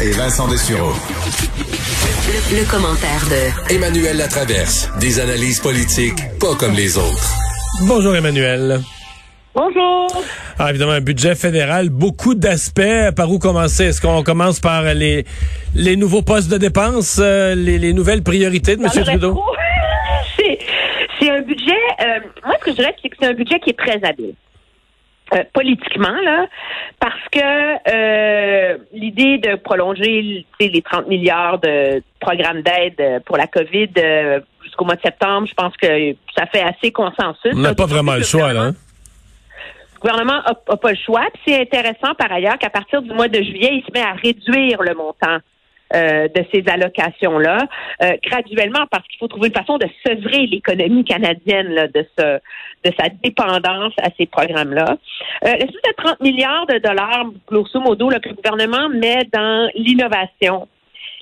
[0.00, 0.92] Et Vincent Dessureau.
[2.28, 4.88] Le, le commentaire de Emmanuel Latraverse.
[5.00, 7.34] Des analyses politiques pas comme les autres.
[7.86, 8.80] Bonjour Emmanuel.
[9.54, 10.06] Bonjour.
[10.58, 13.10] Ah, évidemment, un budget fédéral, beaucoup d'aspects.
[13.16, 13.86] Par où commencer?
[13.86, 15.24] Est-ce qu'on commence par les,
[15.74, 18.90] les nouveaux postes de dépenses, euh, les, les nouvelles priorités de M.
[19.04, 19.42] Trudeau?
[20.36, 20.58] C'est,
[21.18, 23.70] c'est un budget, euh, moi ce que je dirais, c'est que c'est un budget qui
[23.70, 24.34] est très habile.
[25.34, 26.46] Euh, politiquement, là,
[26.98, 27.38] parce que
[27.92, 34.86] euh, l'idée de prolonger les 30 milliards de programmes d'aide pour la COVID euh, jusqu'au
[34.86, 37.52] mois de septembre, je pense que ça fait assez consensus.
[37.52, 38.62] On n'a pas vraiment le choix, là.
[38.62, 38.74] hein?
[39.96, 41.26] Le gouvernement n'a pas le choix.
[41.46, 44.80] C'est intéressant par ailleurs qu'à partir du mois de juillet, il se met à réduire
[44.82, 45.38] le montant
[45.94, 47.58] euh, de ces allocations-là
[48.02, 53.94] euh, graduellement parce qu'il faut trouver une façon de sevrer l'économie canadienne de sa dépendance
[54.02, 54.98] à ces programmes-là.
[55.46, 60.68] Euh, L'espèce de 30 milliards de dollars, grosso modo, le gouvernement met dans l'innovation,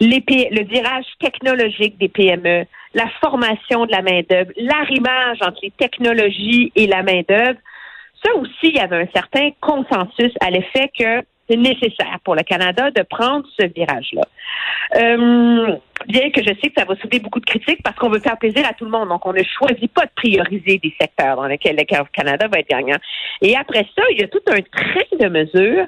[0.00, 6.86] le virage technologique des PME, la formation de la main-d'œuvre, l'arrimage entre les technologies et
[6.86, 7.58] la main-d'œuvre,
[8.24, 12.42] ça aussi, il y avait un certain consensus à l'effet que c'est nécessaire pour le
[12.42, 14.22] Canada de prendre ce virage-là.
[14.96, 15.76] Euh,
[16.08, 18.38] bien que je sais que ça va soulever beaucoup de critiques parce qu'on veut faire
[18.38, 19.08] plaisir à tout le monde.
[19.08, 22.68] Donc, on ne choisit pas de prioriser des secteurs dans lesquels le Canada va être
[22.68, 22.98] gagnant.
[23.40, 25.86] Et après ça, il y a tout un trait de mesures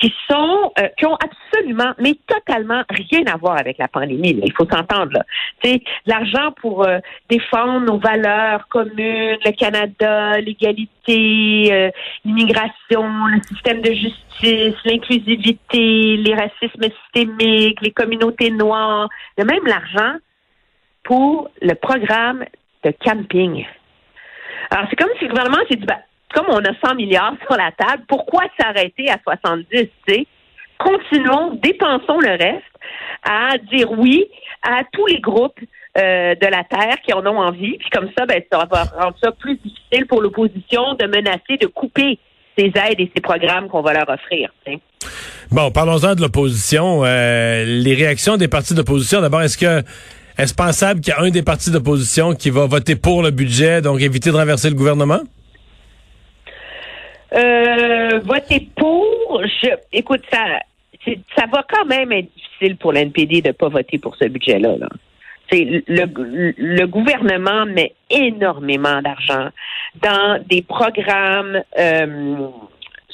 [0.00, 4.40] qui sont, euh, qui ont absolument, mais totalement rien à voir avec la pandémie.
[4.42, 5.22] Il faut s'entendre,
[5.62, 11.90] sais, l'argent pour euh, défendre nos valeurs communes, le Canada, l'égalité, euh,
[12.24, 20.18] l'immigration, le système de justice, l'inclusivité, les racismes systémiques, les communautés noires, a même l'argent
[21.04, 22.44] pour le programme
[22.84, 23.66] de camping.
[24.70, 25.98] Alors, c'est comme si le gouvernement s'est dit, ben,
[26.34, 30.26] comme on a 100 milliards sur la table, pourquoi s'arrêter à 70, tu sais?
[30.78, 32.64] Continuons, dépensons le reste
[33.22, 34.26] à dire oui
[34.62, 35.60] à tous les groupes
[35.98, 37.76] euh, de la Terre qui en ont envie.
[37.78, 41.66] Puis comme ça, ben, ça va rendre ça plus difficile pour l'opposition de menacer de
[41.66, 42.18] couper
[42.56, 44.50] ces aides et ces programmes qu'on va leur offrir.
[45.50, 47.04] Bon, parlons-en de l'opposition.
[47.04, 49.20] Euh, les réactions des partis d'opposition.
[49.20, 49.82] D'abord, est-ce que
[50.38, 53.82] est-ce pensable qu'il y a un des partis d'opposition qui va voter pour le budget,
[53.82, 55.20] donc éviter de renverser le gouvernement?
[57.34, 60.60] Euh, voter pour, je, écoute, ça,
[61.36, 64.76] ça va quand même être difficile pour l'NPD de ne pas voter pour ce budget-là.
[64.78, 64.88] Là.
[65.52, 69.48] Le, le, gouvernement met énormément d'argent
[70.00, 72.48] dans des programmes euh,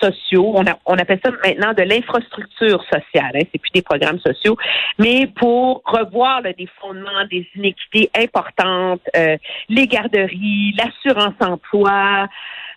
[0.00, 0.54] sociaux.
[0.86, 3.32] On appelle ça maintenant de l'infrastructure sociale.
[3.34, 3.44] Hein.
[3.52, 4.56] C'est plus des programmes sociaux,
[4.98, 9.36] mais pour revoir là, des fondements, des inéquités importantes, euh,
[9.68, 12.28] les garderies, l'assurance emploi.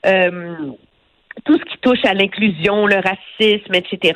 [0.06, 0.56] Euh,
[1.46, 4.14] tout ce qui touche à l'inclusion, le racisme, etc.,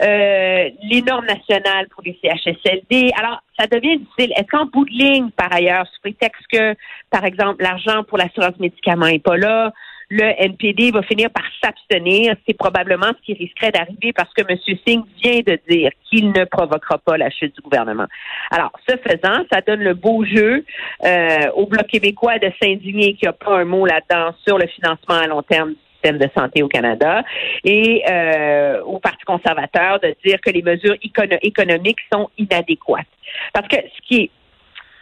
[0.00, 3.12] euh, les normes nationales pour les CHSLD.
[3.18, 4.32] Alors, ça devient difficile.
[4.36, 6.74] Est-ce qu'en bout de ligne, par ailleurs, sous prétexte que,
[7.10, 9.72] par exemple, l'argent pour l'assurance médicaments n'est pas là,
[10.10, 12.34] le NPD va finir par s'abstenir?
[12.46, 14.56] C'est probablement ce qui risquerait d'arriver parce que M.
[14.86, 18.06] Singh vient de dire qu'il ne provoquera pas la chute du gouvernement.
[18.50, 20.64] Alors, ce faisant, ça donne le beau jeu
[21.04, 24.66] euh, au Bloc québécois de s'indigner qu'il n'y a pas un mot là-dedans sur le
[24.66, 27.22] financement à long terme système de santé au Canada
[27.64, 33.06] et euh, au Parti conservateur de dire que les mesures écono- économiques sont inadéquates.
[33.52, 34.30] Parce que ce qui est,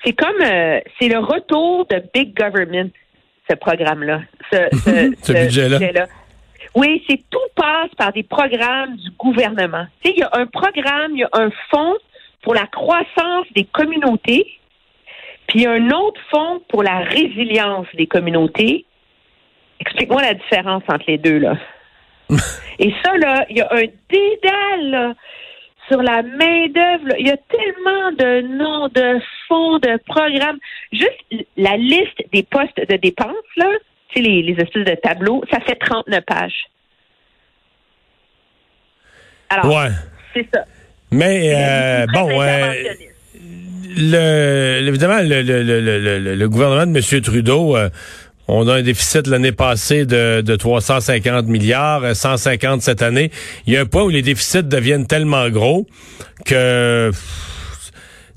[0.05, 2.91] c'est comme, euh, c'est le retour de big government,
[3.49, 6.07] ce programme-là, ce, ce, Ce budget-là.
[6.75, 9.87] Oui, c'est tout passe par des programmes du gouvernement.
[10.03, 11.97] Tu sais, il y a un programme, il y a un fonds
[12.43, 14.47] pour la croissance des communautés,
[15.49, 18.85] puis un autre fonds pour la résilience des communautés.
[19.81, 21.57] Explique-moi la différence entre les deux, là.
[22.79, 25.15] Et ça, là, il y a un dédale, là,
[25.89, 27.15] sur la main-d'œuvre.
[27.19, 30.59] Il y a tellement de noms, de fonds, de programmes.
[30.93, 33.67] Juste la liste des postes de dépenses, là,
[34.09, 36.65] tu sais, les, les espèces de tableaux, ça fait 39 pages.
[39.49, 39.91] Alors, Ouais.
[40.35, 40.65] c'est ça.
[41.13, 42.73] Mais euh, bon, euh,
[43.97, 47.21] le, évidemment, le- le gouvernement de M.
[47.23, 47.89] Trudeau, euh,
[48.49, 53.31] On a un déficit l'année passée de, de 350 milliards, 150 cette année.
[53.67, 55.87] Il y a un point où les déficits deviennent tellement gros
[56.45, 57.11] que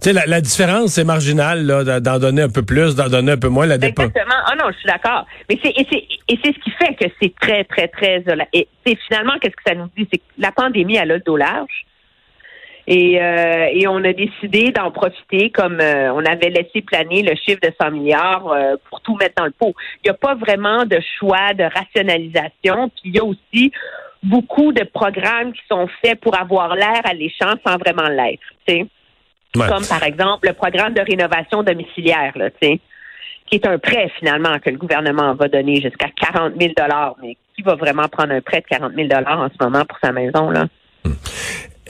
[0.02, 3.34] tu sais, la, la, différence, c'est marginal, là, d'en donner un peu plus, d'en donner
[3.34, 3.66] un peu moins.
[3.66, 4.36] La Exactement.
[4.46, 5.26] Ah non, je suis d'accord.
[5.50, 8.24] Mais c'est, et c'est, et c'est ce qui fait que c'est très, très, très,
[8.54, 10.08] et c'est finalement, qu'est-ce que ça nous dit?
[10.10, 11.86] C'est que la pandémie, elle a le dos large.
[12.92, 17.36] Et, euh, et on a décidé d'en profiter comme euh, on avait laissé planer le
[17.36, 19.76] chiffre de 100 milliards euh, pour tout mettre dans le pot.
[19.98, 22.90] Il n'y a pas vraiment de choix de rationalisation.
[22.90, 23.72] Puis il y a aussi
[24.24, 28.42] beaucoup de programmes qui sont faits pour avoir l'air alléchant sans vraiment l'être.
[28.68, 28.88] Tu sais.
[29.54, 32.80] Comme par exemple le programme de rénovation domiciliaire, là, qui
[33.52, 36.74] est un prêt finalement que le gouvernement va donner jusqu'à 40 000
[37.22, 40.12] mais qui va vraiment prendre un prêt de 40 000 en ce moment pour sa
[40.12, 40.66] maison là?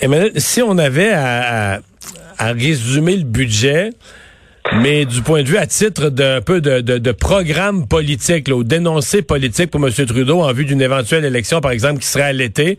[0.01, 1.80] Emmanuel, si on avait à,
[2.40, 3.90] résumer le budget,
[4.81, 8.63] mais du point de vue à titre d'un peu de, de, programme politique, là, ou
[8.63, 9.92] d'énoncé politique pour M.
[9.92, 12.78] Trudeau en vue d'une éventuelle élection, par exemple, qui serait à l'été,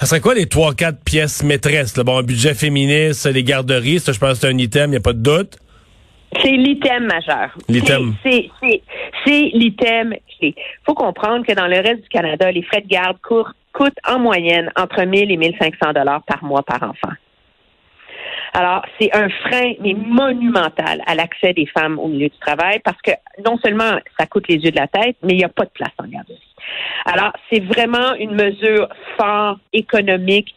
[0.00, 1.96] ça serait quoi les trois, quatre pièces maîtresses?
[1.96, 2.04] Là?
[2.04, 4.96] Bon, un budget féministe, les garderies, ça, je pense que c'est un item, il n'y
[4.96, 5.58] a pas de doute.
[6.42, 7.50] C'est l'item majeur.
[7.68, 8.14] L'item.
[8.24, 10.54] C'est l'item clé.
[10.56, 13.16] Il faut comprendre que dans le reste du Canada, les frais de garde
[13.76, 17.12] coûtent en moyenne entre 1000 et 1500 dollars par mois par enfant.
[18.54, 23.00] Alors, c'est un frein, mais monumental à l'accès des femmes au milieu du travail parce
[23.02, 23.10] que
[23.44, 25.70] non seulement ça coûte les yeux de la tête, mais il n'y a pas de
[25.70, 26.40] place en garderie.
[27.04, 28.88] Alors, c'est vraiment une mesure
[29.18, 30.54] fort économique,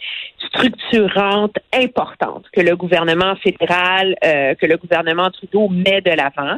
[0.47, 6.57] structurante, importante que le gouvernement fédéral, euh, que le gouvernement Trudeau met de l'avant.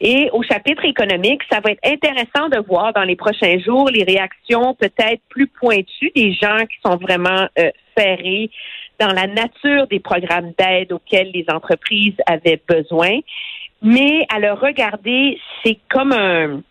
[0.00, 4.04] Et au chapitre économique, ça va être intéressant de voir dans les prochains jours les
[4.04, 8.50] réactions peut-être plus pointues des gens qui sont vraiment euh, ferrés
[9.00, 13.18] dans la nature des programmes d'aide auxquels les entreprises avaient besoin.
[13.82, 16.62] Mais à le regarder, c'est comme un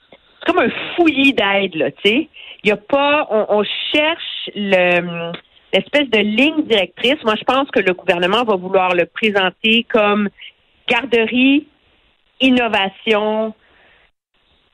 [0.45, 2.29] comme un fouillis d'aide, là, tu sais.
[2.63, 3.63] Il y a pas, on,
[3.93, 5.31] cherche le,
[5.73, 7.21] l'espèce de ligne directrice.
[7.23, 10.29] Moi, je pense que le gouvernement va vouloir le présenter comme
[10.87, 11.67] garderie,
[12.41, 13.53] innovation,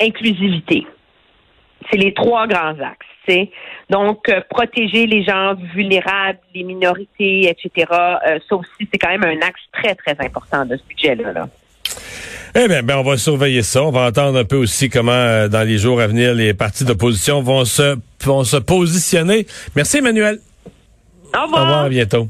[0.02, 0.86] inclusivité.
[1.92, 3.06] C'est les trois grands axes.
[3.90, 7.88] Donc, euh, protéger les gens vulnérables, les minorités, etc.
[7.92, 11.32] Euh, ça aussi, c'est quand même un axe très, très important de ce budget-là.
[11.32, 11.48] Là.
[12.56, 13.84] Eh bien, ben, on va surveiller ça.
[13.84, 16.86] On va entendre un peu aussi comment, euh, dans les jours à venir, les partis
[16.86, 19.48] d'opposition vont se, vont se positionner.
[19.76, 20.40] Merci, Emmanuel.
[21.36, 21.62] Au revoir.
[21.62, 22.28] Au revoir, à bientôt.